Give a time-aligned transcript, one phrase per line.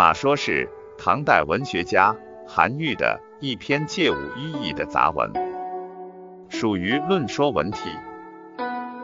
[0.00, 0.66] 马说是
[0.96, 2.16] 唐代文学家
[2.48, 5.30] 韩愈的一篇借物寓意的杂文，
[6.48, 7.90] 属于论说文体，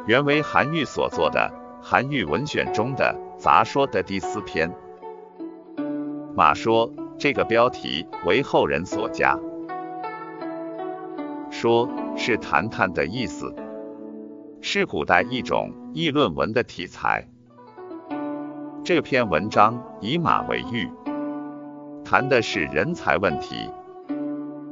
[0.07, 1.53] 原为韩愈所作的
[1.85, 4.75] 《韩愈文选》中的杂说的第四篇。
[6.35, 9.39] 马说这个标题为后人所加，
[11.50, 13.54] 说是谈谈的意思，
[14.63, 17.29] 是古代一种议论文的题材。
[18.86, 20.89] 这篇文章以马为喻，
[22.04, 23.68] 谈的是人才问题，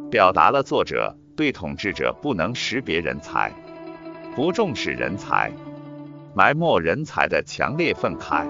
[0.08, 3.52] 表达了作者对统治者不能识别人才、
[4.36, 5.50] 不重视人才、
[6.32, 8.46] 埋没人才的强烈愤慨。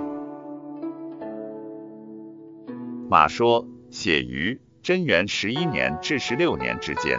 [3.08, 7.18] 马说写于贞元十一年至十六年之间，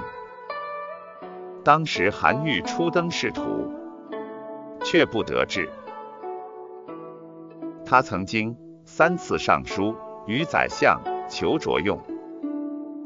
[1.64, 3.74] 当时韩愈初登仕途，
[4.84, 5.68] 却不得志。
[7.86, 12.02] 他曾经三次上书与宰相求着用，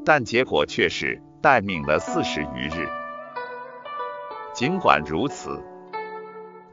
[0.06, 2.88] 但结果却是待命了四十余日。
[4.54, 5.62] 尽管如此，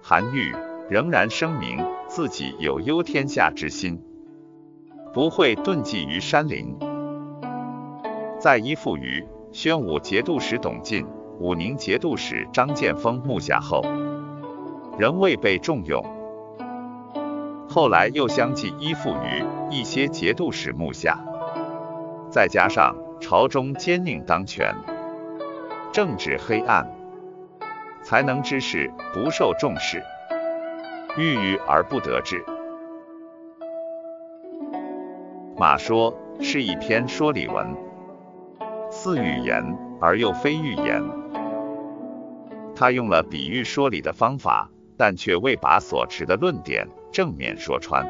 [0.01, 0.55] 韩愈
[0.89, 4.01] 仍然声明自己有忧天下之心，
[5.12, 6.77] 不会遁迹于山林。
[8.39, 11.05] 在依附于宣武节度使董进、
[11.41, 13.83] 武宁节度使张建峰幕下后，
[14.97, 16.16] 仍未被重用。
[17.77, 21.19] 后来又相继依附于一些节度使幕下，
[22.30, 24.74] 再加上朝中奸佞当权，
[25.92, 26.91] 政治黑暗，
[28.02, 30.02] 才能之士不受重视，
[31.19, 32.42] 郁郁而不得志。
[35.58, 37.77] 马说是一篇说理文，
[38.91, 39.62] 似寓言
[40.00, 41.02] 而又非寓言。
[42.74, 46.89] 他用了比喻说理的方法，但却未把所持的论点。
[47.12, 48.06] 正面说穿，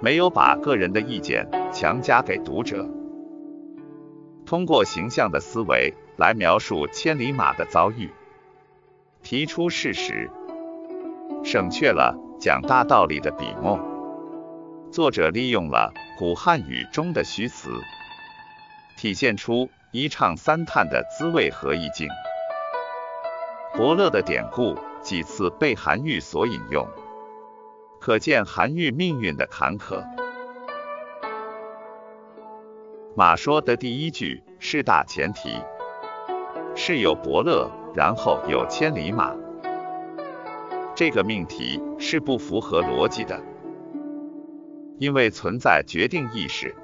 [0.00, 2.88] 没有把个人的意见强加给读者，
[4.44, 8.10] 通过形象的思维来描述千里马的遭遇，
[9.22, 10.28] 提出事实，
[11.44, 13.78] 省却了讲大道理的笔墨。
[14.90, 17.70] 作者利用了古汉语中的虚词，
[18.96, 22.08] 体现出一唱三叹的滋味和意境。
[23.74, 24.74] 伯乐的典故
[25.06, 26.84] 几次被韩愈所引用。
[28.00, 30.04] 可见韩愈命运的坎坷。
[33.14, 35.62] 马说的第一句是大前提，
[36.74, 39.32] 是有伯乐，然后有千里马。
[40.96, 43.40] 这个命题是不符合逻辑的，
[44.98, 46.74] 因为存在决定意识。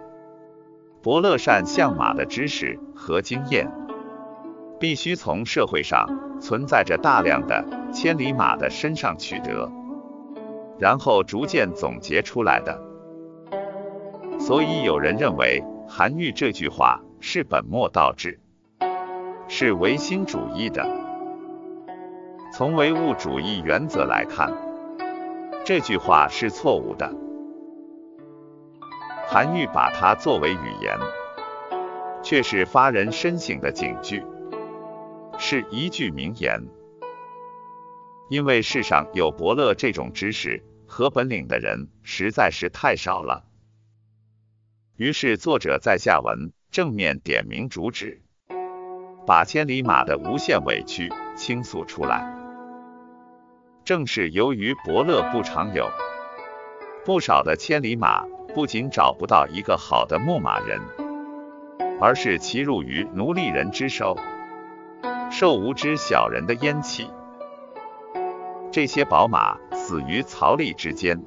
[1.03, 3.69] 伯乐善相马的知识和经验，
[4.79, 9.71] 必须从社会上存在着大量的千里马的身上取得。
[10.79, 12.83] 然后逐渐总结出来的，
[14.41, 18.41] 所以有人认为韩愈这句话是本末倒置，
[19.47, 20.85] 是唯心主义的。
[22.53, 24.53] 从唯物主义原则来看，
[25.65, 27.15] 这句话是错误的。
[29.29, 30.99] 韩愈把它作为语言，
[32.25, 34.25] 却是发人深省的警句，
[35.39, 36.61] 是一句名言。
[38.33, 40.65] 因为世上有伯乐这种知识。
[40.87, 43.45] 和本领的人实在是太少了，
[44.97, 48.21] 于是作者在下文正面点明主旨，
[49.27, 52.35] 把千里马的无限委屈倾诉出来。
[53.85, 55.91] 正是由于伯乐不常有，
[57.07, 60.79] 不少的千里马不仅找不到一个好的牧马人，
[62.01, 64.19] 而是骑入于奴隶人之手，
[65.31, 67.09] 受无知小人的烟气。
[68.73, 69.57] 这些宝马。
[69.85, 71.21] 死于曹吏之间，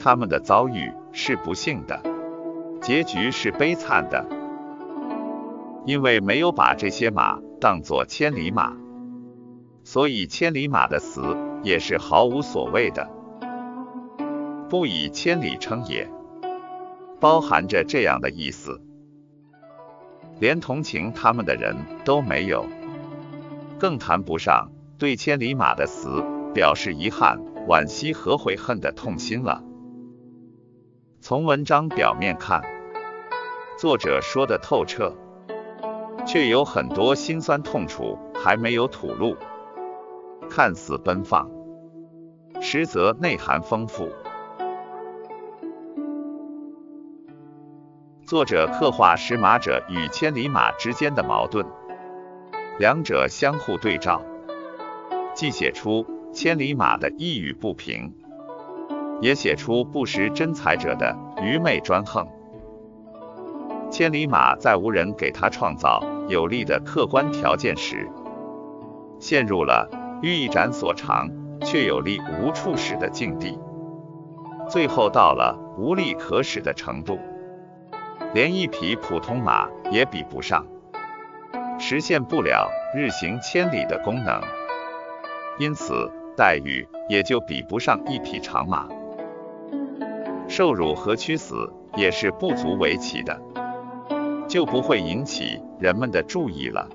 [0.00, 2.02] 他们的遭遇是不幸的，
[2.82, 4.26] 结局是悲惨的，
[5.86, 8.76] 因为没有把这些马当作千里马，
[9.84, 11.22] 所以千里马的死
[11.62, 13.08] 也是毫无所谓的。
[14.68, 16.10] 不以千里称也，
[17.20, 18.82] 包含着这样的意思，
[20.40, 22.66] 连同情他们的人都没有，
[23.78, 26.24] 更谈不上对千里马的死。
[26.56, 27.38] 表示遗憾、
[27.68, 29.62] 惋惜和悔恨的痛心了。
[31.20, 32.62] 从文章表面看，
[33.78, 35.14] 作者说的透彻，
[36.26, 39.36] 却有很多辛酸痛楚还没有吐露。
[40.48, 41.50] 看似奔放，
[42.62, 44.08] 实则内涵丰富。
[48.24, 51.66] 作者刻画识马者与千里马之间的矛盾，
[52.78, 54.22] 两者相互对照，
[55.36, 56.04] 既写出。
[56.32, 58.12] 千里马的一语不平，
[59.22, 62.28] 也写出不识真才者的愚昧专横。
[63.90, 68.06] 千里马在无人给他创造有利的客观条件时，
[69.18, 69.88] 陷入了
[70.20, 71.30] 欲一展所长
[71.62, 73.58] 却有力无处使的境地，
[74.68, 77.18] 最后到了无力可使的程度，
[78.34, 80.66] 连一匹普通马也比不上，
[81.78, 84.38] 实现不了日行千里的功能，
[85.58, 88.88] 因此待遇也就比不上一匹长马。
[90.48, 93.40] 受辱和屈死也是不足为奇的，
[94.46, 96.88] 就不会引起人们的注意了。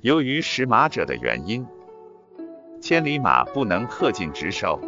[0.00, 1.66] 由于识马者的原因，
[2.80, 4.78] 千里马不能恪尽职守，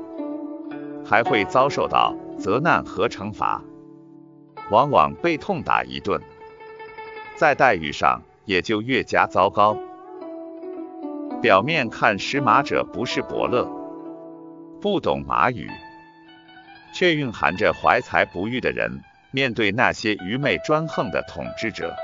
[1.05, 3.63] 还会遭受到责难和惩罚，
[4.71, 6.21] 往往被痛打一顿，
[7.37, 9.79] 在待遇上也就越加糟糕。
[11.47, 13.71] 表面看识马者不是伯乐，
[14.81, 15.71] 不懂马语。
[16.93, 19.01] 却蕴含着怀才不遇的人，
[19.31, 21.95] 面对那些愚昧专横的统治者，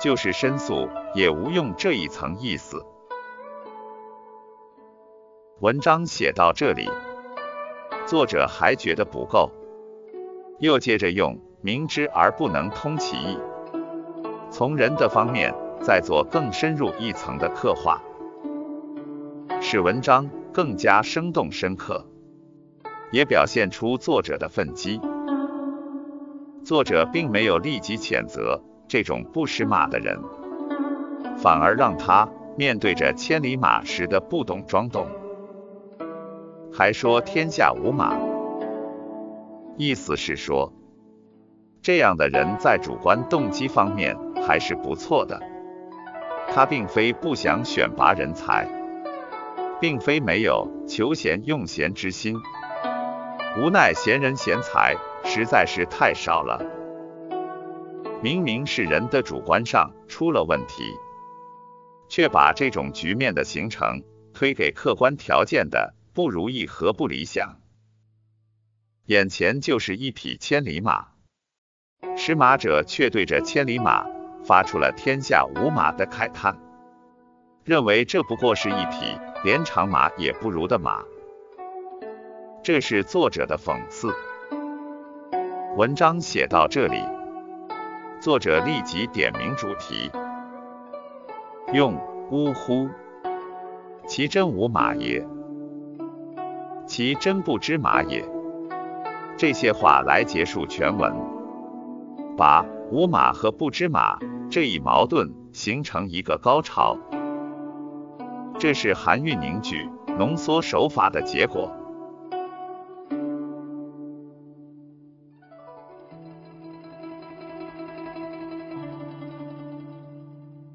[0.00, 2.84] 就是申诉也无用这一层意思。
[5.60, 6.90] 文章写到这里，
[8.06, 9.52] 作者还觉得不够，
[10.58, 13.38] 又接着用明知而不能通其意，
[14.50, 18.02] 从人的方面再做更深入一层的刻画，
[19.64, 22.04] 使文章更加生动深刻。
[23.12, 25.00] 也表现出作者的愤激。
[26.64, 30.18] 作者并没有立即谴责这种不识马的人，
[31.36, 35.06] 反而让他面对着千里马时的不懂装懂，
[36.72, 38.16] 还说天下无马，
[39.76, 40.72] 意思是说，
[41.82, 44.16] 这样的人在主观动机方面
[44.46, 45.40] 还是不错的。
[46.48, 48.66] 他并非不想选拔人才，
[49.82, 52.40] 并非没有求贤用贤之心。
[53.58, 54.94] 无奈贤人贤才
[55.24, 56.64] 实在是太少了，
[58.22, 60.84] 明明是人的主观上出了问题，
[62.08, 67.58] 却把这种局面的形成推给客观条件的不如意和不理想。
[69.06, 71.08] 眼前就是一匹千里马，
[72.16, 74.06] 识马者却对着千里马
[74.44, 76.56] 发出了天下无马的慨叹，
[77.64, 81.02] 认为这不过是一匹连长马也不如的马。
[82.62, 84.14] 这是作者的讽刺。
[85.76, 87.02] 文章写到这里，
[88.20, 90.10] 作者立即点明主题，
[91.72, 91.94] 用
[92.30, 92.88] “呜呼，
[94.06, 95.26] 其真无马也，
[96.86, 98.24] 其真不知马也”
[99.36, 101.12] 这些话来结束全文，
[102.36, 104.18] 把无马和不知马
[104.48, 106.96] 这一矛盾形成一个高潮。
[108.62, 111.81] 这是含韵凝聚、浓缩手法的结果。